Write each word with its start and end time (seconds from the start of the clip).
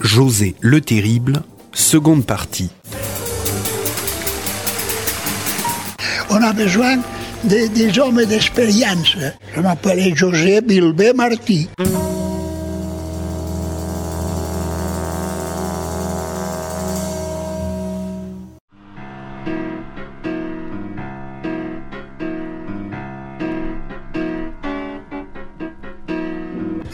José 0.00 0.54
le 0.60 0.80
Terrible, 0.80 1.42
seconde 1.72 2.24
partie. 2.24 2.70
On 6.30 6.42
a 6.42 6.52
besoin 6.52 6.96
de, 7.44 7.68
des 7.68 7.98
hommes 7.98 8.24
d'expérience. 8.24 9.16
Je 9.54 9.60
m'appelais 9.60 10.12
José 10.14 10.60
Bilbé 10.60 11.12
Martí. 11.12 11.68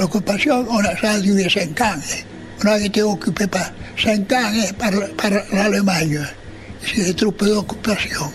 L'occupation, 0.05 0.67
on 0.69 0.81
a, 0.81 0.95
ça 1.01 1.13
a 1.13 1.19
duré 1.21 1.49
cinq 1.49 1.81
ans. 1.81 1.95
hein. 1.97 2.25
On 2.63 2.67
a 2.69 2.79
été 2.79 3.01
occupé 3.01 3.47
par 3.47 3.71
cinq 3.97 4.31
ans 4.33 4.51
hein, 4.53 4.71
par, 4.79 4.91
par 5.17 5.31
l'Allemagne. 5.51 6.21
C'est 6.85 7.05
les 7.07 7.15
troupes 7.15 7.43
d'occupation. 7.43 8.31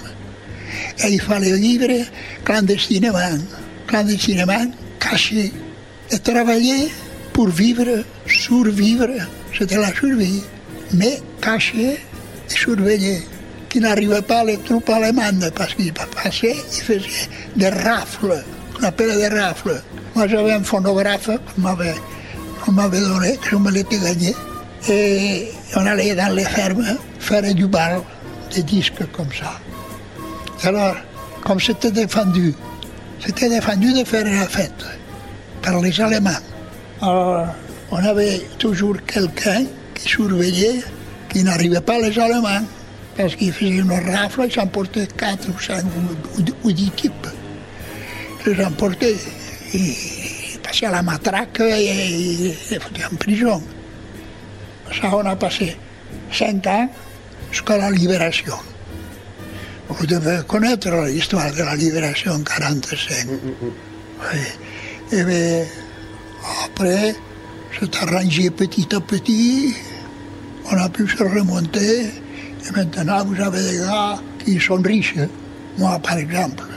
Et 1.04 1.10
il 1.14 1.22
fallait 1.22 1.56
vivre 1.56 2.06
clandestinement, 2.44 3.38
clandestinement, 3.86 4.66
caché. 5.00 5.54
Et 6.12 6.18
travailler 6.18 6.90
pour 7.34 7.50
vivre, 7.50 8.04
survivre, 8.26 9.10
c'était 9.56 9.78
la 9.78 9.94
survie. 9.94 10.42
Mais 10.96 11.22
caché 11.40 11.92
et 11.92 11.98
surveillé. 12.52 13.22
Qui 13.70 13.80
n'arrivait 13.80 14.24
pas 14.24 14.44
les 14.44 14.58
troupes 14.58 14.90
allemandes 14.90 15.52
parce 15.56 15.76
qu'ils 15.76 15.94
passaient, 15.94 16.56
ils 16.56 16.82
faisaient 16.82 17.30
des 17.56 17.70
rafles, 17.70 18.44
on 18.80 18.84
appelait 18.84 19.16
des 19.16 19.28
rafles. 19.40 19.82
Moi 20.16 20.28
j'avais 20.28 20.54
un 20.54 20.64
phonographe 20.64 21.30
qu'on 21.56 22.72
m'avait, 22.72 23.00
donné, 23.00 23.38
que 23.38 23.50
je 23.52 23.56
me 23.56 23.72
l'étais 23.72 23.98
gagné. 24.00 24.36
Et 24.90 25.52
on 25.76 25.86
allait 25.86 26.16
dans 26.16 26.34
les 26.34 26.44
fermes 26.46 26.86
faire 27.20 27.54
du 27.54 27.68
bal, 27.68 28.02
des 28.56 28.64
disques 28.64 29.04
comme 29.12 29.28
ça. 29.38 29.60
Alors, 30.68 30.96
comme 31.44 31.60
c'était 31.60 31.92
défendu, 31.92 32.54
c'était 33.26 33.50
défendu 33.50 33.94
de 33.94 34.04
faire 34.06 34.26
la 34.26 34.48
fête 34.48 34.86
par 35.62 35.80
les 35.82 36.00
Allemands. 36.02 36.32
Alors, 37.02 37.48
on 37.92 37.98
avait 37.98 38.42
toujours 38.58 38.96
quelqu'un 39.06 39.64
qui 39.96 40.08
surveillait, 40.10 40.82
qui 41.30 41.44
n'arrivait 41.44 41.82
pas 41.82 42.00
les 42.00 42.18
Allemands, 42.18 42.66
parce 43.18 43.36
qu'ils 43.36 43.52
faisaient 43.54 43.72
une 43.72 43.92
rafle, 43.92 44.48
ils 44.50 44.60
emportaient 44.60 45.08
quatre 45.08 45.50
ou 45.50 45.60
cinq 45.60 45.84
ou, 45.84 46.42
ou- 46.42 46.46
ou 46.64 46.72
dix 46.72 46.92
types. 46.92 47.28
Les 48.46 48.64
emportaient, 48.64 49.16
ils 49.74 50.60
passaient 50.64 50.86
à 50.86 51.02
la 51.02 51.02
et 51.02 52.10
ils 52.10 52.56
les 52.72 52.80
foutaient 52.80 53.06
en 53.06 53.16
prison. 53.16 53.62
Ça, 54.92 55.16
on 55.16 55.26
a 55.26 55.36
passé 55.36 55.76
cinq 56.32 56.66
ans 56.68 56.90
jusqu'à 57.52 57.78
la 57.78 57.92
libération. 57.92 58.56
Vous 59.90 60.06
devez 60.06 60.42
connaître 60.48 60.90
l'histoire 61.08 61.52
de 61.52 61.64
la 61.64 61.76
libération 61.76 62.34
en 62.34 62.42
45. 62.42 63.28
Oui. 63.28 64.40
Et 65.12 65.24
bien, 65.24 65.66
après, 66.66 67.16
c'est 67.80 67.96
arrangé 68.04 68.50
petit 68.52 68.88
à 68.96 69.00
petit. 69.00 69.76
On 70.72 70.78
a 70.78 70.90
pu 70.90 71.08
se 71.08 71.24
remonter. 71.24 72.02
Et 72.06 72.72
maintenant, 72.76 73.26
vous 73.26 73.42
avez 73.42 73.62
des 73.64 73.78
gars 73.80 74.20
qui 74.44 74.60
sont 74.60 74.82
riches. 74.82 75.16
Moi, 75.78 75.98
par 76.00 76.18
exemple. 76.18 76.69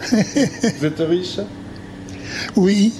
Vous 0.00 0.84
êtes 0.86 0.98
riche 1.00 1.38
Oui, 2.56 2.92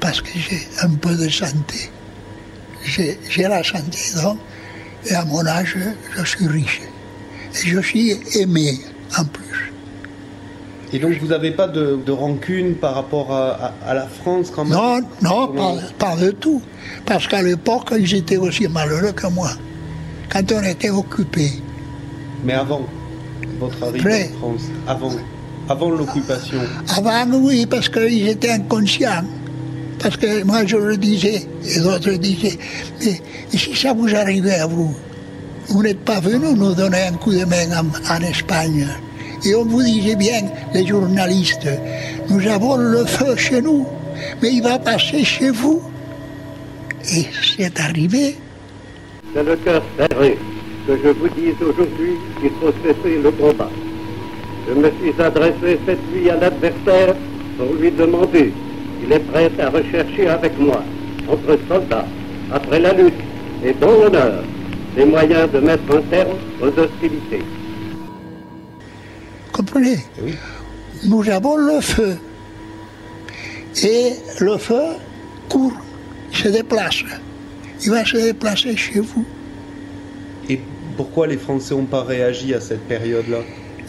parce 0.00 0.20
que 0.20 0.30
j'ai 0.34 0.66
un 0.82 0.90
peu 0.90 1.14
de 1.14 1.28
santé. 1.28 1.90
J'ai 2.84 3.18
j'ai 3.28 3.42
la 3.42 3.62
santé, 3.62 3.98
donc, 4.22 4.38
et 5.06 5.14
à 5.14 5.24
mon 5.24 5.46
âge, 5.46 5.76
je 6.16 6.24
suis 6.24 6.46
riche. 6.46 6.80
Et 7.54 7.68
je 7.68 7.80
suis 7.80 8.12
aimé, 8.34 8.78
en 9.18 9.24
plus. 9.24 9.72
Et 10.92 10.98
donc 10.98 11.12
vous 11.20 11.26
n'avez 11.28 11.50
pas 11.50 11.68
de, 11.68 11.98
de 12.04 12.12
rancune 12.12 12.74
par 12.76 12.94
rapport 12.94 13.30
à, 13.32 13.50
à- 13.66 13.74
à 13.90 13.94
la 13.94 14.06
France 14.06 14.50
quand 14.50 14.64
même? 14.64 14.72
Non, 14.72 15.00
non, 15.22 15.48
pas, 15.48 15.74
pas 15.98 16.16
du 16.16 16.32
tout. 16.34 16.62
Parce 17.04 17.26
qu'à 17.26 17.42
l'époque, 17.42 17.92
ils 17.98 18.14
étaient 18.14 18.38
aussi 18.38 18.66
malheureux 18.68 19.12
que 19.12 19.26
moi. 19.26 19.50
Quand 20.30 20.50
on 20.52 20.62
était 20.62 20.90
occupé. 20.90 21.50
Mais 22.44 22.54
avant 22.54 22.86
votre 23.60 23.82
arrivée 23.82 24.30
en 24.36 24.38
France, 24.38 24.62
avant, 24.86 25.10
avant 25.68 25.90
l'occupation. 25.90 26.58
Avant, 26.96 27.24
oui, 27.32 27.66
parce 27.66 27.88
qu'ils 27.88 28.28
étaient 28.28 28.50
inconscients. 28.50 29.24
Parce 29.98 30.16
que 30.16 30.44
moi, 30.44 30.64
je 30.64 30.76
le 30.76 30.96
disais, 30.96 31.46
et 31.64 31.80
d'autres 31.80 32.12
disaient, 32.12 32.58
mais 33.00 33.20
si 33.50 33.74
ça 33.74 33.92
vous 33.92 34.14
arrivait 34.14 34.60
à 34.60 34.66
vous, 34.66 34.94
vous 35.68 35.82
n'êtes 35.82 36.00
pas 36.00 36.20
venu 36.20 36.54
nous 36.54 36.74
donner 36.74 37.02
un 37.10 37.14
coup 37.14 37.32
de 37.32 37.44
main 37.44 37.66
en, 37.76 38.14
en 38.14 38.20
Espagne. 38.22 38.86
Et 39.44 39.54
on 39.54 39.64
vous 39.64 39.82
disait 39.82 40.16
bien, 40.16 40.42
les 40.72 40.86
journalistes, 40.86 41.68
nous 42.28 42.46
avons 42.46 42.76
le 42.76 43.04
feu 43.04 43.36
chez 43.36 43.60
nous, 43.60 43.86
mais 44.40 44.52
il 44.52 44.62
va 44.62 44.78
passer 44.78 45.24
chez 45.24 45.50
vous. 45.50 45.82
Et 47.12 47.26
c'est 47.56 47.78
arrivé. 47.80 48.36
C'est 49.34 49.42
le 49.42 49.56
cœur 49.56 49.82
serré 49.96 50.38
que 50.86 50.96
je 51.04 51.08
vous 51.10 51.28
dise 51.28 51.54
aujourd'hui 51.60 52.12
qu'il 52.40 52.50
faut 52.60 52.72
cesser 52.82 53.18
le 53.22 53.30
combat. 53.32 53.70
Je 54.68 54.74
me 54.74 54.90
suis 55.00 55.22
adressé 55.22 55.78
cette 55.86 56.12
nuit 56.12 56.28
à 56.28 56.36
l'adversaire 56.36 57.14
pour 57.56 57.72
lui 57.80 57.90
demander 57.90 58.52
s'il 59.00 59.12
est 59.12 59.20
prêt 59.20 59.50
à 59.58 59.70
rechercher 59.70 60.28
avec 60.28 60.58
moi, 60.58 60.82
entre 61.26 61.58
soldats, 61.66 62.04
après 62.52 62.78
la 62.78 62.92
lutte 62.92 63.14
et 63.64 63.72
dans 63.72 63.92
l'honneur, 63.92 64.44
les 64.94 65.06
moyens 65.06 65.50
de 65.50 65.60
mettre 65.60 65.96
un 65.96 66.02
terme 66.02 66.36
aux 66.60 66.66
hostilités. 66.66 67.42
Comprenez 69.52 69.98
Oui. 70.22 70.34
Nous 71.04 71.28
avons 71.30 71.56
le 71.56 71.80
feu. 71.80 72.18
Et 73.82 74.12
le 74.40 74.58
feu 74.58 74.82
court, 75.48 75.72
il 76.30 76.36
se 76.36 76.48
déplace. 76.48 77.04
Il 77.84 77.90
va 77.90 78.04
se 78.04 78.16
déplacer 78.16 78.76
chez 78.76 79.00
vous. 79.00 79.24
Et 80.50 80.60
pourquoi 80.96 81.26
les 81.26 81.38
Français 81.38 81.74
n'ont 81.74 81.84
pas 81.84 82.02
réagi 82.02 82.52
à 82.52 82.60
cette 82.60 82.86
période-là? 82.86 83.38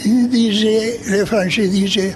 Disait, 0.05 0.99
les 1.09 1.25
Français 1.25 1.67
disaient, 1.67 2.15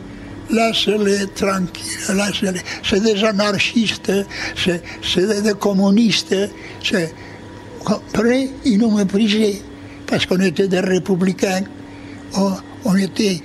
laisse-les 0.50 1.28
tranquilles, 1.36 2.16
laisse-les. 2.16 2.62
C'est 2.84 3.02
des 3.02 3.24
anarchistes, 3.24 4.12
c'est 4.56 5.44
des, 5.44 5.54
communistes. 5.54 6.36
Comprenez 7.84 8.52
Ils 8.64 8.78
nous 8.78 8.92
méprisaient 8.92 9.62
parce 10.08 10.26
qu'on 10.26 10.40
était 10.40 10.68
des 10.68 10.80
républicains. 10.80 11.64
On, 12.36 12.52
on 12.86 12.96
était, 12.96 13.42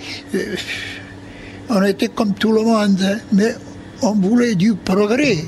on 1.69 1.83
était 1.83 2.09
comme 2.09 2.35
tout 2.35 2.53
le 2.53 2.63
monde, 2.63 3.21
mais 3.33 3.55
on 4.03 4.13
voulait 4.13 4.55
du 4.55 4.75
progrès. 4.75 5.45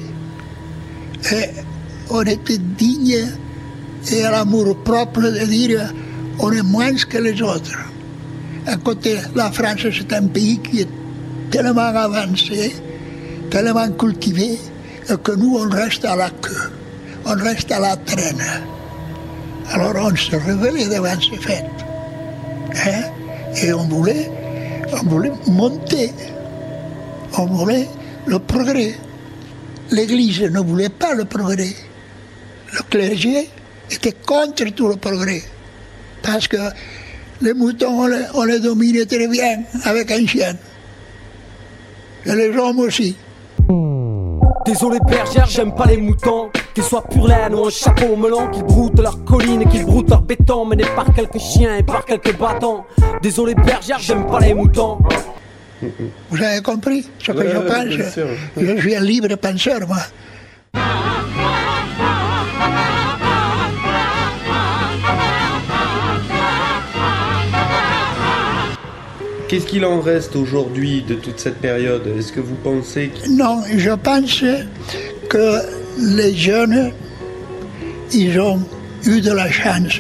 Et 1.33 1.45
on 2.11 2.23
était 2.23 2.59
digne 2.59 3.29
et 4.11 4.25
à 4.25 4.31
l'amour 4.31 4.83
propre 4.83 5.21
de 5.21 5.47
dire 5.47 5.93
on 6.39 6.51
est 6.53 6.63
moins 6.63 6.95
que 6.95 7.19
les 7.19 7.41
autres. 7.43 7.79
À 8.67 8.77
côté, 8.77 9.17
la 9.35 9.51
France, 9.51 9.87
c'est 9.91 10.13
un 10.13 10.27
pays 10.27 10.59
qui 10.59 10.83
est 10.83 10.89
tellement 11.51 11.81
avancé, 11.81 12.75
tellement 13.51 13.91
cultivé, 13.93 14.59
que 15.17 15.33
nous, 15.33 15.57
on 15.59 15.69
reste 15.69 16.05
à 16.05 16.17
la 16.17 16.31
queue, 16.31 16.71
on 17.25 17.35
reste 17.35 17.73
à 17.73 17.81
la 17.81 17.97
traîne. 17.97 18.43
Alors 19.73 19.95
on 19.97 20.17
se 20.17 20.35
révélait 20.37 20.89
devant 20.89 21.21
ces 21.21 21.37
fêtes. 21.37 21.65
Hein? 22.87 23.03
Et 23.63 23.73
on 23.73 23.85
voulait, 23.85 24.31
on 24.93 25.09
voulait 25.09 25.33
monter, 25.47 26.13
on 27.39 27.47
voulait 27.47 27.89
le 28.27 28.39
progrès. 28.39 28.95
L'Église 29.91 30.43
ne 30.43 30.61
voulait 30.61 30.89
pas 30.89 31.15
le 31.15 31.25
progrès. 31.25 31.75
Le 32.73 32.83
clergé 32.89 33.49
était 33.91 34.15
contre 34.27 34.65
tout 34.75 34.89
le 34.89 34.97
progrès. 34.97 35.43
Parce 36.23 36.47
que 36.47 36.59
les 37.41 37.55
moutons, 37.55 38.03
on 38.03 38.07
les, 38.07 38.25
on 38.35 38.45
les 38.45 38.61
dominait 38.61 39.07
très 39.07 39.27
bien 39.29 39.63
avec 39.85 40.11
un 40.11 40.27
chien. 40.27 40.55
Et 42.27 42.35
les 42.35 42.57
hommes 42.57 42.81
aussi. 42.81 43.17
Désolé 44.67 44.99
bergère, 45.09 45.47
j'aime 45.47 45.75
pas 45.75 45.87
les 45.87 45.97
moutons 45.97 46.51
Qu'ils 46.75 46.85
soient 46.85 47.03
pur 47.03 47.27
laine 47.27 47.55
ou 47.55 47.67
un 47.67 47.71
chapeau 47.71 48.15
melon 48.15 48.49
Qu'ils 48.51 48.63
broutent 48.63 49.01
leurs 49.01 49.25
collines, 49.25 49.67
qu'ils 49.69 49.87
broutent 49.87 50.11
leur 50.11 50.21
béton 50.21 50.67
Menés 50.67 50.85
par 50.95 51.13
quelques 51.15 51.39
chiens 51.39 51.77
et 51.79 51.83
par 51.83 52.05
quelques 52.05 52.37
bâtons 52.37 52.85
Désolé 53.23 53.55
bergère, 53.55 53.99
j'aime 53.99 54.27
pas 54.27 54.39
les 54.41 54.53
moutons 54.53 54.99
Vous 56.31 56.43
avez 56.43 56.61
compris 56.61 57.09
ce 57.19 57.33
que 57.33 57.39
Ouais, 57.39 57.51
je 57.51 57.59
pense. 57.59 58.21
Je 58.57 58.81
suis 58.81 58.95
un 58.95 59.01
libre 59.01 59.35
penseur, 59.37 59.81
moi. 59.89 59.97
Qu'est-ce 69.51 69.67
qu'il 69.67 69.85
en 69.85 70.01
reste 70.01 70.37
aujourd'hui 70.37 71.03
de 71.03 71.15
toute 71.15 71.41
cette 71.41 71.57
période? 71.57 72.07
Est-ce 72.17 72.33
que 72.33 72.39
vous 72.39 72.55
pensez 72.55 73.09
que... 73.09 73.29
Non, 73.29 73.63
je 73.77 73.91
pense 73.91 74.45
que 75.29 75.59
les 75.99 76.37
jeunes, 76.37 76.93
ils 78.13 78.39
ont 78.39 78.61
eu 79.05 79.21
de 79.21 79.33
la 79.33 79.51
chance 79.51 79.99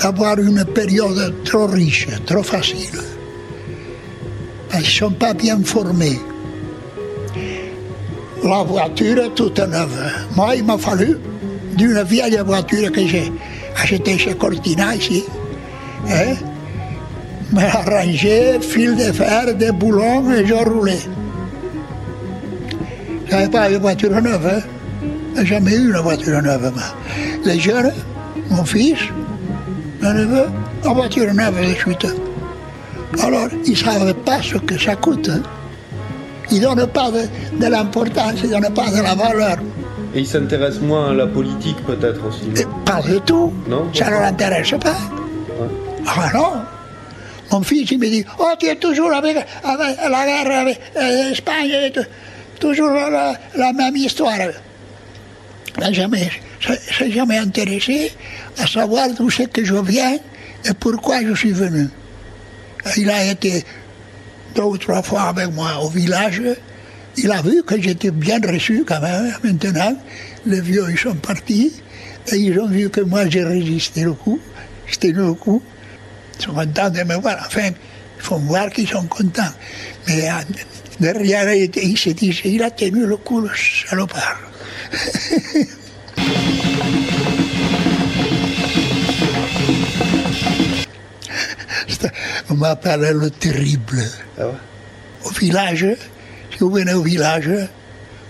d'avoir 0.00 0.40
une 0.40 0.64
période 0.64 1.32
trop 1.44 1.68
riche, 1.68 2.08
trop 2.26 2.42
facile. 2.42 2.98
Qu'ils 4.72 4.80
ne 4.80 4.84
sont 4.84 5.12
pas 5.12 5.34
bien 5.34 5.62
formés. 5.62 6.18
La 8.42 8.64
voiture 8.64 9.22
est 9.22 9.34
toute 9.36 9.60
neuve. 9.60 10.12
Moi, 10.34 10.56
il 10.56 10.64
m'a 10.64 10.78
fallu 10.78 11.16
d'une 11.76 12.02
vieille 12.02 12.42
voiture 12.44 12.90
que 12.90 13.06
j'ai 13.06 13.30
achetée 13.80 14.18
chez 14.18 14.34
Cortina 14.34 14.96
ici. 14.96 15.22
Hein, 16.08 16.34
me 17.54 17.62
arrangé, 17.62 18.58
fil 18.60 18.96
de 18.96 19.12
fer, 19.12 19.54
des 19.54 19.72
boulons 19.72 20.30
et 20.32 20.44
je 20.46 20.54
roulais. 20.54 20.98
Je 23.26 23.32
n'avais 23.32 23.48
pas 23.48 23.70
une 23.70 23.78
voiture 23.78 24.10
neuve. 24.10 24.46
Hein. 24.46 24.60
J'ai 25.36 25.46
jamais 25.46 25.72
eu 25.74 25.90
une 25.90 25.98
voiture 25.98 26.40
neuve. 26.42 26.72
moi. 26.74 26.82
Les 27.44 27.58
jeunes, 27.58 27.92
mon 28.50 28.64
fils, 28.64 28.98
mon 30.02 30.12
neveu, 30.12 30.44
la 30.84 30.90
voiture 30.92 31.32
neuve 31.34 31.60
de 31.68 31.74
suite. 31.74 32.06
Alors, 33.22 33.48
ils 33.64 33.70
ne 33.72 33.76
savaient 33.76 34.14
pas 34.14 34.42
ce 34.42 34.56
que 34.58 34.78
ça 34.78 34.96
coûte. 34.96 35.28
hein. 35.32 35.40
Ils 36.50 36.60
ne 36.60 36.66
donnent 36.74 36.86
pas 36.88 37.10
de, 37.10 37.22
de 37.60 37.66
l'importance, 37.70 38.34
ils 38.42 38.50
ne 38.50 38.60
donnent 38.60 38.74
pas 38.74 38.90
de 38.90 39.00
la 39.02 39.14
valeur. 39.14 39.56
Et 40.14 40.20
il 40.20 40.26
s'intéresse 40.26 40.80
moins 40.80 41.10
à 41.10 41.14
la 41.14 41.26
politique 41.26 41.78
peut-être 41.86 42.20
aussi. 42.26 42.44
Et 42.60 42.66
pas 42.84 43.00
du 43.02 43.20
tout. 43.22 43.52
Non? 43.68 43.86
Ça 43.92 44.06
ne 44.10 44.20
l'intéresse 44.20 44.74
pas. 44.80 44.96
Ah 46.06 46.30
non. 46.34 46.52
Mon 47.54 47.62
fils, 47.62 47.88
il 47.92 48.00
me 48.00 48.08
dit, 48.08 48.24
oh, 48.40 48.50
tu 48.58 48.66
es 48.66 48.74
toujours 48.74 49.12
avec, 49.12 49.36
la 49.36 50.26
guerre 50.26 50.58
avec 50.62 50.80
euh, 50.96 51.28
l'Espagne, 51.28 51.92
tout. 51.94 52.00
toujours 52.58 52.90
la, 52.90 53.72
même 53.72 53.94
histoire. 53.94 54.50
Jamais, 55.92 56.30
je 56.58 56.72
ne 56.72 56.76
s'est 56.76 57.12
jamais 57.12 57.38
intéressé 57.38 58.10
à 58.58 58.66
savoir 58.66 59.08
d'où 59.10 59.30
c'est 59.30 59.52
que 59.52 59.64
je 59.64 59.76
viens 59.76 60.16
et 60.64 60.74
pourquoi 60.80 61.22
je 61.24 61.32
suis 61.32 61.52
venu. 61.52 61.88
Il 62.96 63.08
a 63.08 63.24
été 63.30 63.64
deux 64.56 64.62
ou 64.62 64.76
trois 64.76 65.04
fois 65.04 65.22
avec 65.22 65.52
moi 65.52 65.78
au 65.80 65.90
village. 65.90 66.42
Il 67.16 67.30
a 67.30 67.40
vu 67.40 67.62
que 67.62 67.80
j'étais 67.80 68.10
bien 68.10 68.40
reçu 68.40 68.84
quand 68.84 69.00
même. 69.00 69.32
Maintenant, 69.44 69.96
les 70.44 70.60
vieux, 70.60 70.86
ils 70.90 70.98
sont 70.98 71.14
partis. 71.14 71.72
Et 72.32 72.36
ils 72.36 72.58
ont 72.58 72.66
vu 72.66 72.90
que 72.90 73.02
moi, 73.02 73.28
j'ai 73.28 73.44
résisté 73.44 74.02
le 74.02 74.14
coup. 74.14 74.40
Tenu 75.00 75.12
le 75.12 75.34
coup. 75.34 75.62
Ils 76.38 76.44
sont 76.44 76.52
contents 76.52 76.90
de 76.90 77.02
me 77.02 77.14
voir. 77.16 77.36
Enfin, 77.46 77.70
il 77.70 78.22
faut 78.22 78.36
voir 78.36 78.70
qu'ils 78.70 78.88
sont 78.88 79.06
contents. 79.06 79.42
Mais 80.08 80.28
derrière, 81.00 81.52
il 81.54 81.70
il 81.76 81.98
se 81.98 82.10
disait, 82.10 82.42
il 82.44 82.62
a 82.62 82.70
tenu 82.70 83.06
le 83.06 83.16
coup, 83.16 83.40
le 83.40 83.50
salopard. 83.88 84.38
On 92.50 92.54
m'appelle 92.54 93.00
le 93.00 93.30
terrible. 93.30 94.04
Ah 94.38 94.46
ouais 94.46 94.52
Au 95.24 95.30
village, 95.30 95.86
si 96.52 96.58
vous 96.58 96.70
venez 96.70 96.92
au 96.92 97.02
village, 97.02 97.48
vous 97.48 97.66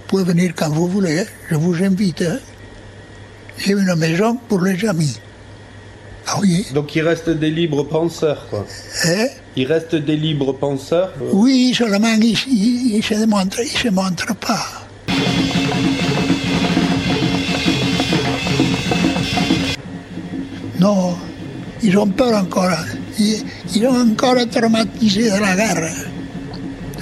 pouvez 0.07 0.25
venir 0.25 0.53
quand 0.57 0.71
vous 0.71 0.89
voulez, 0.89 1.25
je 1.51 1.57
vous 1.57 1.75
invite. 1.83 2.25
J'ai 3.59 3.73
une 3.73 3.95
maison 3.97 4.37
pour 4.49 4.61
les 4.61 4.87
amis. 4.87 5.21
Ah 6.27 6.39
oui, 6.41 6.67
Donc 6.73 6.95
il 6.97 7.03
reste 7.03 7.29
des 7.29 7.51
libres 7.51 7.83
penseurs, 7.85 8.47
quoi. 8.49 8.65
hein? 9.07 9.27
Il 9.57 9.67
reste 9.67 9.95
des 9.95 10.17
libres 10.17 10.53
penseurs. 10.55 11.13
euh, 11.21 11.31
Oui, 11.33 11.73
seulement 11.77 12.15
ils 12.21 12.35
il, 12.97 13.03
se 13.03 13.15
se 13.15 13.89
montrent 13.91 14.35
pas. 14.37 14.67
Non, 20.81 21.15
ils 21.83 21.97
ont 21.97 22.09
peur 22.09 22.37
encore. 22.43 22.71
Ils, 23.19 23.43
ils 23.75 23.83
sont 23.83 24.11
encore 24.13 24.37
traumatisés 24.51 25.31
de 25.31 25.39
la 25.41 25.55
guerre. 25.57 25.93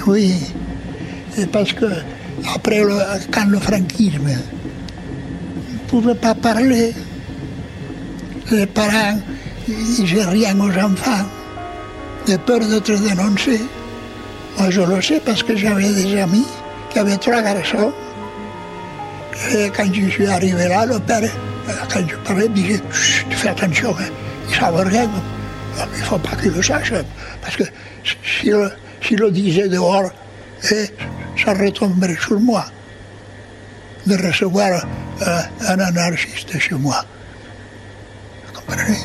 Oui, 0.07 0.33
Et 1.37 1.45
parce 1.45 1.73
que 1.73 1.85
après 2.55 2.81
le, 2.83 2.97
quand 3.31 3.45
le 3.47 3.59
franquisme, 3.59 4.27
ils 4.29 5.73
ne 5.73 5.79
pouvaient 5.87 6.15
pas 6.15 6.35
parler. 6.35 6.93
Les 8.53 8.67
parents, 8.67 9.19
disaient 9.67 10.25
rien 10.25 10.55
aux 10.59 10.69
enfants 10.77 11.25
de 12.27 12.37
peur 12.37 12.59
d'être 12.59 12.93
dénoncé. 13.01 13.59
Moi, 14.59 14.69
je 14.69 14.81
le 14.81 15.01
sais 15.01 15.19
parce 15.25 15.41
que 15.41 15.55
j'avais 15.55 15.91
des 15.91 16.21
amis 16.21 16.45
qui 16.91 16.99
avaient 16.99 17.17
trois 17.17 17.41
garçons. 17.41 17.91
Et 19.55 19.71
quand 19.75 19.91
je 19.91 20.07
suis 20.07 20.27
arrivé 20.27 20.67
là, 20.67 20.85
le 20.85 20.99
père, 20.99 21.27
quand 21.91 22.07
je 22.07 22.15
parlais, 22.17 22.45
il 22.45 22.53
disait 22.53 22.81
Chut, 22.91 23.33
fais 23.33 23.49
attention, 23.49 23.95
hein, 23.99 24.11
ils 24.47 24.55
savent 24.55 24.87
rien. 24.87 25.09
Il 25.95 25.99
ne 26.01 26.05
faut 26.05 26.19
pas 26.19 26.35
qu'ils 26.39 26.51
le 26.51 26.61
sachent, 26.61 26.93
parce 27.41 27.55
que 27.55 27.63
s'il 28.23 28.51
le, 28.51 28.69
le 29.17 29.31
disait 29.31 29.67
dehors, 29.67 30.11
eh, 30.71 30.85
ça 31.43 31.55
retomberait 31.55 32.17
sur 32.21 32.39
moi 32.39 32.65
de 34.05 34.15
recevoir 34.15 34.85
un 35.67 35.79
anarchiste 35.79 36.59
chez 36.59 36.75
moi. 36.75 37.03
Comprenez 38.67 38.97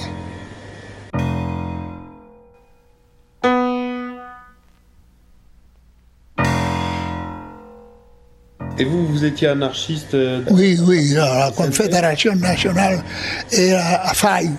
Et 8.78 8.84
vous, 8.84 9.06
vous 9.08 9.24
étiez 9.24 9.48
anarchiste 9.48 10.14
euh, 10.14 10.40
Oui, 10.50 10.78
oui, 10.86 11.10
la, 11.12 11.46
la 11.46 11.50
Confédération 11.50 12.34
nationale 12.36 13.02
et 13.50 13.70
la, 13.72 14.02
la 14.04 14.14
FAI, 14.14 14.50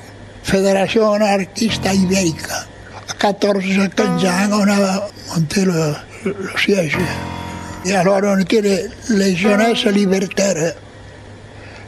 Fédération 0.43 1.13
anarchiste 1.13 1.87
ibérica. 1.93 2.65
À 3.07 3.13
14, 3.13 3.63
15 3.95 4.25
ans, 4.25 4.29
on 4.51 4.67
a 4.69 5.07
monté 5.37 5.63
le, 5.63 5.93
le 6.25 6.49
siège. 6.57 6.97
Et 7.85 7.95
alors, 7.95 8.19
on 8.23 8.37
était 8.39 8.61
les, 8.61 8.87
les 9.09 9.35
jeunesses 9.37 9.85
libertaires. 9.85 10.73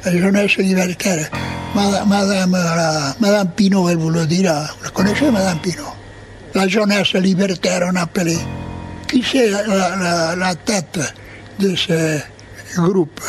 Les 0.06 0.20
jeunesses 0.20 0.58
libertaires. 0.58 1.30
Madame, 1.76 2.10
Madame, 2.10 2.52
la- 2.52 3.16
Madame 3.20 3.48
Pinault, 3.56 3.90
elle 3.90 3.98
vous 3.98 4.10
le 4.10 4.26
dira. 4.26 4.64
Vous 4.78 4.84
la 4.84 4.90
connaissez, 4.90 5.32
Madame 5.32 5.58
Pinault? 5.60 5.96
La 6.54 6.68
jeunesse 6.68 7.14
libertaire, 7.14 7.82
on 7.92 7.96
appelait. 7.96 8.38
Qui 9.08 9.24
c'est 9.24 9.50
la, 9.50 9.96
la- 9.96 10.36
la 10.36 10.56
tête 10.56 11.00
de 11.60 11.76
ce 11.76 12.20
groupe? 12.76 13.22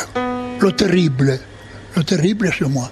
Le 0.59 0.71
terrible. 0.71 1.39
Le 1.95 2.03
terrible, 2.03 2.51
c'est 2.57 2.67
moi. 2.67 2.91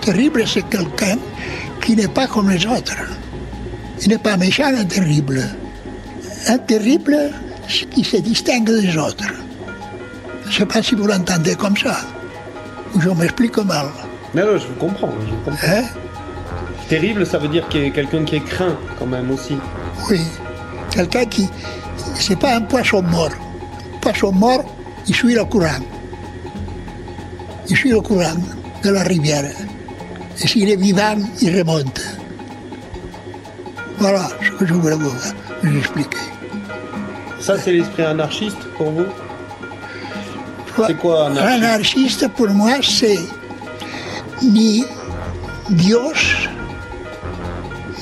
Terrible, 0.00 0.44
c'est 0.46 0.62
quelqu'un 0.68 1.18
qui 1.82 1.94
n'est 1.96 2.08
pas 2.08 2.26
comme 2.26 2.48
les 2.50 2.64
autres. 2.66 2.96
Il 4.02 4.08
n'est 4.08 4.18
pas 4.18 4.36
méchant, 4.36 4.64
un 4.74 4.84
terrible. 4.84 5.42
Un 6.46 6.58
terrible? 6.58 7.30
Qui 7.68 8.02
se 8.04 8.16
distingue 8.16 8.64
des 8.64 8.96
autres. 8.96 9.24
Je 10.44 10.48
ne 10.48 10.52
sais 10.52 10.66
pas 10.66 10.82
si 10.82 10.94
vous 10.94 11.06
l'entendez 11.06 11.54
comme 11.54 11.76
ça. 11.76 11.98
Ou 12.94 13.00
je 13.00 13.10
m'explique 13.10 13.58
mal. 13.58 13.86
Non, 14.34 14.46
non, 14.46 14.58
je 14.58 14.66
vous 14.66 14.74
comprends. 14.74 15.10
Je 15.20 15.30
vous 15.30 15.42
comprends. 15.44 15.68
Hein? 15.68 15.84
Terrible, 16.88 17.26
ça 17.26 17.38
veut 17.38 17.48
dire 17.48 17.68
qu'il 17.68 17.84
y 17.84 17.86
a 17.86 17.90
quelqu'un 17.90 18.24
qui 18.24 18.36
est 18.36 18.44
craint 18.44 18.76
quand 18.98 19.06
même 19.06 19.30
aussi. 19.30 19.58
Oui. 20.10 20.20
Quelqu'un 20.90 21.26
qui. 21.26 21.48
C'est 22.14 22.38
pas 22.38 22.56
un 22.56 22.62
poisson 22.62 23.02
mort. 23.02 23.30
Un 23.94 23.98
poisson 23.98 24.32
mort, 24.32 24.64
il 25.06 25.14
suit 25.14 25.34
le 25.34 25.44
courant. 25.44 25.84
Il 27.68 27.76
suit 27.76 27.90
le 27.90 28.00
courant 28.00 28.36
de 28.82 28.90
la 28.90 29.02
rivière. 29.02 29.44
Et 30.42 30.46
s'il 30.46 30.70
est 30.70 30.76
vivant, 30.76 31.16
il 31.42 31.58
remonte. 31.58 32.00
Voilà 33.98 34.28
ce 34.42 34.50
que 34.52 34.66
je 34.66 34.72
voulais 34.72 34.96
vous 34.96 35.76
expliquer. 35.78 36.18
Ça, 37.48 37.56
c'est 37.56 37.72
l'esprit 37.72 38.02
anarchiste 38.02 38.62
pour 38.76 38.90
vous 38.90 39.06
C'est 40.86 40.98
quoi 40.98 41.28
anarchiste 41.28 41.64
Anarchiste, 41.64 42.28
pour 42.36 42.48
moi, 42.50 42.72
c'est 42.82 43.20
ni 44.42 44.84
Dios, 45.70 46.12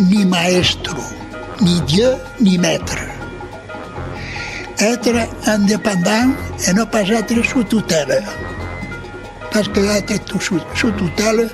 ni 0.01 0.25
maestro, 0.25 0.97
ni 1.61 1.81
Dieu, 1.83 2.11
ni 2.41 2.59
maître. 2.59 2.97
Être 4.81 5.15
indépendant 5.47 6.33
et 6.67 6.73
ne 6.73 6.83
pas 6.83 7.03
être 7.03 7.45
sous 7.45 7.63
tutelle. 7.63 8.25
Parce 9.53 9.69
que 9.69 9.79
être 9.79 10.43
sous, 10.43 10.59
sous 10.75 10.91
tutelle, 10.91 11.49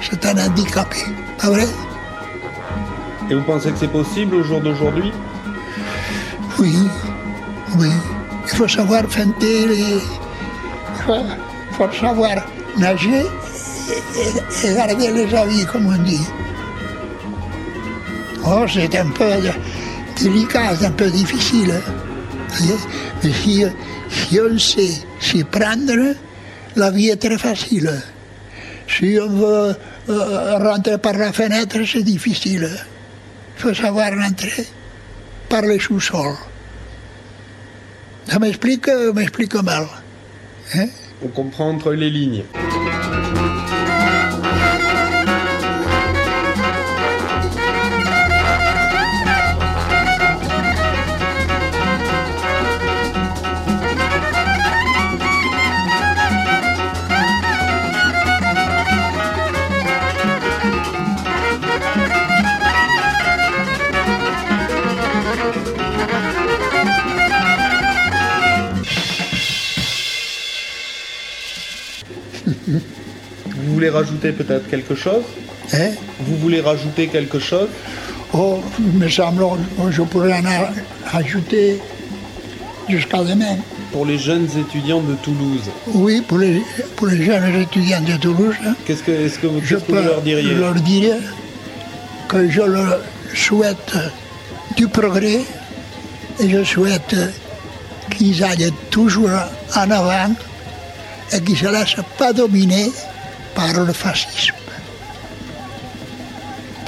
c'est 0.00 0.24
un 0.24 0.38
handicapé. 0.38 1.04
Pas 1.38 1.48
vrai? 1.48 1.66
Et 3.28 3.34
vous 3.34 3.42
pensez 3.42 3.72
que 3.72 3.78
c'est 3.78 3.92
possible 3.92 4.36
au 4.36 4.42
jour 4.42 4.62
d'aujourd'hui? 4.62 5.12
Oui, 6.58 6.76
oui. 7.78 7.90
Il 8.44 8.56
faut 8.56 8.68
savoir 8.68 9.04
feinter, 9.08 9.64
il 9.64 10.00
faut, 11.72 11.90
savoir 11.92 12.36
nager 12.76 13.24
et, 14.64 14.74
garder 14.74 15.12
les 15.12 15.34
avis, 15.34 15.64
comme 15.66 15.86
on 15.86 16.02
dit. 16.02 16.20
Oh, 18.46 18.64
c'est 18.72 18.94
un 18.96 19.08
peu 19.08 19.24
délicat, 20.20 20.76
c'est 20.78 20.86
un 20.86 20.90
peu 20.90 21.10
difficile. 21.10 21.74
Mais 23.22 23.32
si, 23.32 23.64
si 24.10 24.40
on 24.40 24.58
sait 24.58 25.02
s'y 25.18 25.42
prendre, 25.42 26.14
la 26.76 26.90
vie 26.90 27.08
est 27.08 27.16
très 27.16 27.38
facile. 27.38 27.90
Si 28.86 29.18
on 29.20 29.28
veut 29.30 29.76
euh, 30.10 30.58
rentrer 30.58 30.98
par 30.98 31.14
la 31.14 31.32
fenêtre, 31.32 31.78
c'est 31.90 32.02
difficile. 32.02 32.68
Il 33.56 33.62
faut 33.62 33.74
savoir 33.74 34.10
rentrer 34.12 34.66
par 35.48 35.62
le 35.62 35.78
sous-sol. 35.78 36.34
Ça 38.28 38.38
m'explique, 38.38 38.88
m'explique 39.14 39.54
mal. 39.54 39.86
hein. 40.74 40.86
On 41.22 41.28
comprend 41.28 41.70
entre 41.70 41.92
les 41.92 42.10
lignes. 42.10 42.44
Vous 73.46 73.72
voulez 73.74 73.90
rajouter 73.90 74.32
peut-être 74.32 74.68
quelque 74.68 74.94
chose? 74.94 75.22
Hein? 75.72 75.90
Vous 76.20 76.36
voulez 76.36 76.60
rajouter 76.60 77.06
quelque 77.08 77.38
chose? 77.38 77.68
Oh, 78.32 78.60
il 78.78 78.98
me 78.98 79.08
semble 79.08 79.44
que 79.80 79.90
je 79.92 80.02
pourrais 80.02 80.34
en 80.34 81.16
ajouter 81.16 81.80
jusqu'à 82.88 83.22
demain. 83.22 83.56
pour 83.92 84.04
les 84.06 84.18
jeunes 84.18 84.48
étudiants 84.58 85.00
de 85.02 85.14
Toulouse. 85.16 85.62
Oui, 85.88 86.20
pour 86.26 86.38
les, 86.38 86.60
pour 86.96 87.06
les 87.06 87.24
jeunes 87.24 87.54
étudiants 87.60 88.00
de 88.00 88.16
Toulouse, 88.16 88.56
hein, 88.66 88.74
Qu'est-ce 88.84 89.02
que, 89.04 89.12
est-ce 89.12 89.38
que 89.38 89.46
vous, 89.46 89.60
je 89.62 89.76
que 89.76 89.92
leur 89.92 90.20
diriez? 90.22 90.54
leur 90.54 90.74
dire 90.74 91.14
que 92.28 92.48
je 92.50 92.62
leur 92.62 92.98
souhaite 93.34 93.94
du 94.76 94.88
progrès 94.88 95.40
et 96.40 96.50
je 96.50 96.64
souhaite 96.64 97.14
qu'ils 98.10 98.42
aillent 98.42 98.72
toujours 98.90 99.30
en 99.76 99.90
avant 99.90 100.34
ne 101.32 101.54
se 101.54 101.66
laissent 101.66 102.04
pas 102.18 102.32
dominer 102.32 102.92
par 103.54 103.72
le 103.72 103.92
fascisme. 103.92 104.54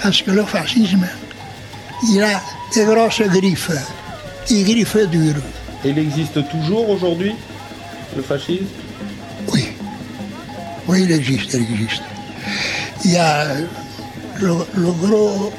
Parce 0.03 0.23
que 0.23 0.31
le 0.31 0.45
fascisme, 0.45 1.07
il 2.09 2.23
a 2.23 2.41
des 2.75 2.85
grosses 2.85 3.23
griffes, 3.23 3.71
des 4.49 4.63
griffes 4.63 5.09
dures. 5.11 5.43
Il 5.85 5.99
existe 5.99 6.49
toujours 6.49 6.91
aujourd'hui, 6.91 7.35
le 8.17 8.23
fascisme? 8.23 8.67
Oui. 9.49 9.69
Oui, 10.89 11.03
il 11.03 11.13
existe, 11.13 11.55
il 11.55 11.63
existe. 11.63 12.03
Il 13.05 13.13
y 13.13 13.17
a 13.17 13.47
le, 14.41 14.55
le 14.75 14.93
gros 14.93 15.53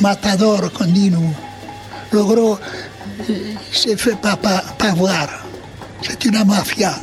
matador 0.00 0.72
qu'on 0.72 0.84
dit 0.86 1.10
nous. 1.10 1.32
Le 2.12 2.24
gros, 2.24 2.58
euh, 3.28 3.54
il 3.70 3.76
s'est 3.76 3.96
fait 3.96 4.16
pas, 4.16 4.36
pas, 4.36 4.62
pas 4.78 4.92
voir. 4.92 5.28
C'est 6.02 6.24
une 6.24 6.42
mafia. 6.44 6.94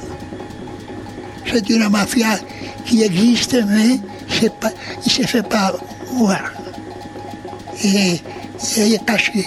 C'est 1.51 1.69
une 1.69 1.87
mafia 1.89 2.37
qui 2.85 3.03
existe, 3.03 3.55
mais 3.67 3.99
il 4.41 4.51
ne 5.05 5.09
s'est 5.09 5.27
fait 5.27 5.47
pas 5.47 5.73
voir. 6.11 6.41
Et, 7.83 8.13
et 8.15 8.21
il 8.77 8.93
est 8.95 9.05
caché. 9.05 9.45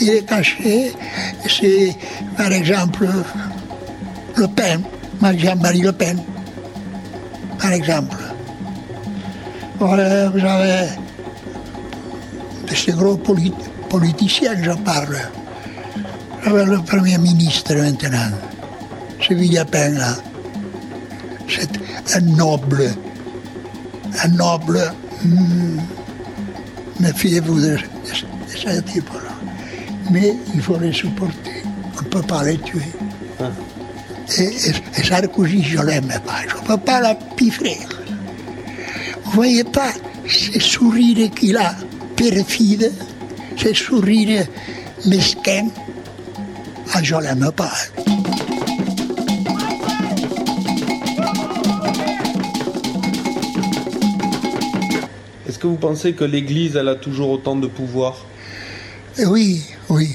Il 0.00 0.08
est 0.10 0.22
caché. 0.28 0.92
C'est, 1.48 1.96
par 2.36 2.52
exemple, 2.52 3.08
Le 4.36 4.48
Pen, 4.48 4.82
Jean-Marie 5.38 5.80
Le 5.82 5.92
Pen, 5.92 6.20
par 7.60 7.72
exemple. 7.72 8.16
Voilà, 9.78 10.28
vous 10.30 10.44
avez 10.44 10.88
de 12.68 12.74
ces 12.74 12.92
gros 12.92 13.16
polit- 13.16 13.52
politiciens, 13.88 14.54
je 14.62 14.70
parle. 14.72 15.16
Vous 16.44 16.56
avez 16.56 16.64
le 16.64 16.80
Premier 16.80 17.18
ministre 17.18 17.74
maintenant, 17.74 18.30
ce 19.20 19.34
Villepin 19.34 19.90
là. 19.90 20.14
C'est 21.48 21.70
un 22.16 22.20
noble, 22.20 22.92
un 24.22 24.28
noble. 24.28 24.92
hmm, 25.24 25.78
Méfiez-vous 27.00 27.60
de, 27.60 27.66
de- 27.66 27.72
de 27.76 28.56
ce 28.56 28.80
type-là. 28.80 29.32
Mais 30.10 30.34
il 30.54 30.62
faut 30.62 30.78
les 30.78 30.92
supporter. 30.92 31.62
On 31.98 32.02
ne 32.02 32.08
peut 32.08 32.22
pas 32.22 32.42
les 32.44 32.58
tuer. 32.58 32.80
Ah. 33.40 33.50
Et, 34.38 34.42
et- 34.44 35.00
et 35.00 35.02
Sarkozy, 35.04 35.62
je 35.62 35.78
l'aime 35.82 36.08
pas. 36.24 36.40
Je 36.48 36.56
ne 36.56 36.60
peux 36.66 36.78
pas 36.78 37.00
la 37.00 37.14
piffrer. 37.14 37.78
Vous 39.24 39.30
voyez 39.32 39.64
pas 39.64 39.92
ce 40.26 40.58
sourire 40.58 41.30
qu'il 41.32 41.56
a, 41.56 41.74
perfide, 42.16 42.92
ce 43.56 43.72
sourire 43.74 44.46
mesquin. 45.04 45.68
Ah, 46.94 47.02
je 47.02 47.14
l'aime 47.16 47.50
pas. 47.54 47.72
Vous 55.66 55.76
pensez 55.76 56.12
que 56.12 56.24
l'Église, 56.24 56.76
elle 56.76 56.88
a 56.88 56.94
toujours 56.94 57.30
autant 57.30 57.56
de 57.56 57.66
pouvoir? 57.66 58.14
Et 59.18 59.26
oui, 59.26 59.62
oui, 59.88 60.10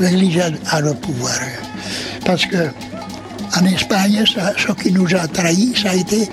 l'Église 0.00 0.40
a, 0.70 0.80
le 0.80 0.94
pouvoir. 0.94 1.38
Parce 2.24 2.46
que 2.46 2.68
en 3.58 3.64
Espagne, 3.66 4.24
ça- 4.26 4.54
ce 4.56 4.72
qui 4.72 4.90
nous 4.92 5.14
a 5.14 5.26
trahis, 5.28 5.74
ça 5.80 5.90
a 5.90 5.94
été 5.94 6.28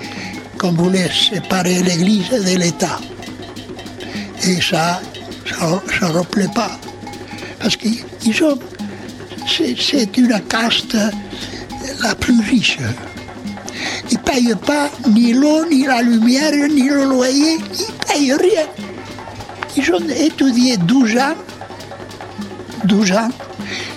qu'on 0.58 0.72
voulait 0.72 1.10
séparer 1.10 1.82
l'Église 1.82 2.30
de 2.30 2.58
l'État. 2.58 2.98
Et 4.44 4.60
ça, 4.60 5.00
ça 5.48 6.08
ne 6.08 6.12
leur 6.14 6.26
plaît 6.26 6.50
pas. 6.54 6.78
Parce 7.60 7.76
qu'ils 7.76 7.98
ils 8.24 8.42
ont. 8.44 8.58
C'est 9.46 9.76
c'est 9.78 10.16
une 10.16 10.40
caste 10.48 10.96
la 12.02 12.14
plus 12.14 12.40
riche. 12.48 12.78
Ils 14.10 14.14
ne 14.18 14.22
payent 14.22 14.54
pas 14.66 14.90
ni 15.08 15.32
l'eau, 15.32 15.64
ni 15.68 15.84
la 15.86 16.00
lumière, 16.02 16.52
ni 16.68 16.88
le 16.88 17.04
loyer, 17.04 17.58
ne 18.14 18.18
payent 18.18 18.32
rien. 18.34 18.66
Ils 19.76 19.92
ont 19.92 20.08
étudié 20.08 20.76
12 20.76 21.16
ans 21.16 21.34
12 22.84 23.12
ans, 23.12 23.28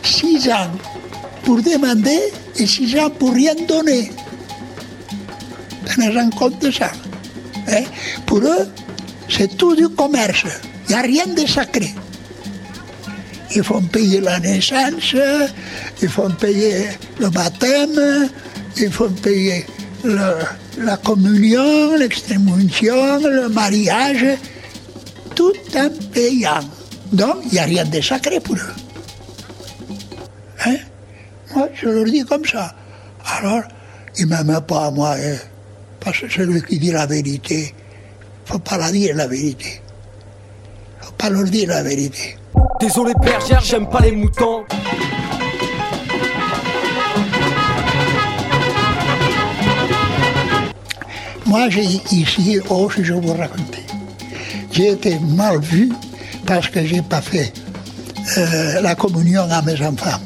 6 0.04 0.48
ans 0.50 0.70
pour 1.44 1.62
demander 1.62 2.20
et 2.56 2.68
6 2.68 2.98
ans 3.00 3.10
pour 3.10 3.34
rien 3.34 3.56
donner. 3.68 4.12
Tenez 5.86 6.18
en 6.20 6.30
compte 6.30 6.72
ça. 6.72 6.92
hein? 7.68 7.84
Pour 8.28 8.40
eux, 8.40 8.70
c'est 9.28 9.58
tout 9.58 9.76
du 9.76 9.90
commerce. 9.90 10.44
Il 10.88 10.90
n'y 10.94 10.96
a 10.96 11.02
rien 11.02 11.26
de 11.26 11.46
sacré. 11.48 11.94
Ils 13.56 13.64
font 13.64 13.82
payer 13.82 14.22
la 14.22 14.40
naissance, 14.40 15.16
ils 16.02 16.10
font 16.10 16.30
payer 16.32 16.88
le 17.20 17.30
baptême, 17.30 18.30
ils 18.78 18.92
font 18.92 19.10
payer 19.10 19.66
le- 20.04 20.44
la 20.78 20.98
communion, 20.98 21.96
l'extrémunction, 21.98 23.20
le 23.20 23.50
mariage, 23.50 24.26
tout 25.36 25.54
en 25.76 25.90
payant. 26.12 26.60
Donc, 27.12 27.38
il 27.46 27.52
n'y 27.54 27.60
a 27.60 27.64
rien 27.64 27.86
de 27.86 28.02
sacré 28.02 28.40
pour 28.40 28.56
eux. 28.56 28.76
Hein? 30.66 30.78
Moi, 31.56 31.70
je 31.74 31.88
leur 31.88 32.06
dis 32.06 32.24
comme 32.26 32.46
ça. 32.46 32.74
Alors, 33.38 33.64
ils 34.18 34.28
ne 34.28 34.36
m'aiment 34.36 34.62
pas, 34.62 34.92
moi, 34.92 35.16
hein, 35.18 35.38
parce 36.00 36.20
que 36.20 36.30
celui 36.30 36.62
qui 36.64 36.80
dit 36.80 36.92
la 36.92 37.06
vérité, 37.06 37.74
il 37.74 38.48
ne 38.48 38.54
faut 38.54 38.60
pas 38.60 38.78
la 38.78 38.92
dire, 38.92 39.16
la 39.16 39.28
vérité. 39.28 39.82
Il 39.82 41.02
ne 41.02 41.06
faut 41.06 41.14
pas 41.14 41.30
leur 41.30 41.44
dire 41.46 41.70
la 41.70 41.84
vérité. 41.84 42.38
Désolé 42.80 43.14
bergère, 43.22 43.62
j'aime 43.62 43.90
pas 43.90 44.02
les 44.02 44.12
moutons. 44.12 44.66
Moi, 51.46 51.70
j'ai 51.70 51.84
ici, 51.84 52.60
oh, 52.70 52.90
si 52.90 53.04
je 53.04 53.14
vous 53.14 53.34
raconter, 53.34 53.84
j'ai 54.72 54.92
été 54.92 55.20
mal 55.20 55.60
vu 55.60 55.92
parce 56.46 56.68
que 56.70 56.84
je 56.86 56.96
n'ai 56.96 57.02
pas 57.04 57.22
fait 57.22 57.54
euh, 58.38 58.82
la 58.82 58.96
communion 58.96 59.44
à 59.52 59.62
mes 59.62 59.80
enfants. 59.86 60.20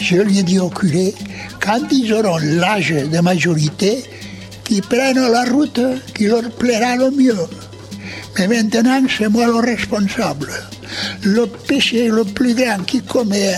Je 0.00 0.16
lui 0.16 0.38
ai 0.38 0.42
dit 0.44 0.60
au 0.60 0.70
curé, 0.70 1.12
quand 1.60 1.80
ils 1.90 2.12
auront 2.14 2.38
l'âge 2.38 2.90
de 2.90 3.18
majorité, 3.18 4.04
qu'ils 4.62 4.82
prennent 4.82 5.28
la 5.28 5.44
route 5.44 5.80
qui 6.14 6.26
leur 6.26 6.48
plaira 6.52 6.94
le 6.96 7.10
mieux. 7.10 7.46
Mais 8.38 8.46
maintenant, 8.46 9.02
c'est 9.08 9.28
moi 9.28 9.46
le 9.46 9.56
responsable. 9.56 10.52
Le 11.24 11.46
péché 11.46 12.08
le 12.08 12.22
plus 12.22 12.54
grand 12.54 12.84
qui 12.86 13.02
commet 13.02 13.54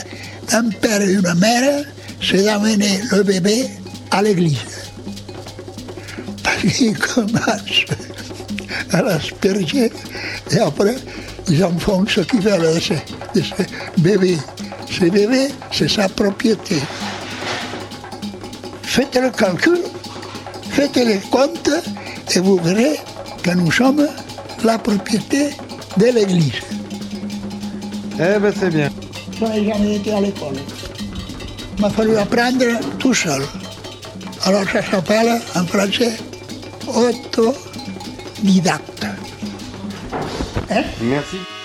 un 0.53 0.71
père 0.71 1.03
et 1.03 1.13
une 1.13 1.35
mère, 1.35 1.85
c'est 2.23 2.43
d'amener 2.43 3.01
le 3.13 3.23
bébé 3.23 3.67
à 4.11 4.23
l'église. 4.23 4.80
ils 6.81 6.99
commencent 6.99 7.87
à 8.93 9.03
l'asperger 9.03 9.91
et 10.51 10.59
après, 10.59 10.97
ils 11.49 11.65
en 11.65 11.77
font 11.79 12.05
ce 12.07 12.21
qu'ils 12.21 12.41
veulent 12.41 12.75
de 12.75 12.81
ces 12.81 13.67
bébés. 13.99 14.39
Ces 14.91 15.11
bébés, 15.11 15.49
c'est 15.71 15.89
sa 15.89 16.09
propriété. 16.09 16.77
Faites 18.83 19.17
le 19.17 19.31
calcul, 19.31 19.79
faites 20.71 20.97
les 20.97 21.19
comptes 21.31 21.71
et 22.35 22.41
vous 22.41 22.57
verrez 22.57 22.99
que 23.43 23.51
nous 23.51 23.71
sommes 23.71 24.07
la 24.65 24.79
propriété 24.79 25.51
de 25.97 26.07
l'Église. 26.07 26.61
Eh 28.15 28.39
ben 28.39 28.53
c'est 28.59 28.71
bien. 28.71 28.91
Je 29.39 29.45
n'ai 29.47 29.65
jamais 29.65 29.97
été 29.97 30.13
à 30.13 30.21
l'école. 30.21 30.57
Il 31.77 31.81
m'a 31.81 31.91
fallu 31.91 32.17
apprendre 32.17 32.67
tout 32.99 33.15
seul. 33.15 33.43
Alors 34.45 34.65
ça 34.71 34.83
s'appelle 34.83 35.41
en 35.55 35.65
français 35.65 36.17
autodidacta. 36.93 39.17
¿Eh? 40.69 40.85
Merci. 41.01 41.60